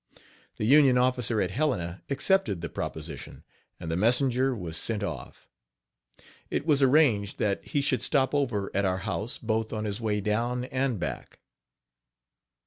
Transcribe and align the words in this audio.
The 0.57 0.65
Union 0.65 0.97
officer 0.97 1.39
at 1.41 1.51
Helena 1.51 2.01
accepted 2.09 2.61
the 2.61 2.69
proposition, 2.69 3.43
and 3.79 3.91
the 3.91 3.95
messenger 3.95 4.55
was 4.55 4.75
sent 4.75 5.03
off. 5.03 5.47
It 6.49 6.65
was 6.65 6.81
arranged 6.81 7.37
that 7.37 7.63
he 7.63 7.81
should 7.81 8.01
stop 8.01 8.33
over 8.33 8.71
at 8.73 8.83
our 8.83 8.97
house, 9.05 9.37
both 9.37 9.71
on 9.71 9.85
his 9.85 10.01
way 10.01 10.19
down 10.19 10.63
and 10.65 10.99
back. 10.99 11.37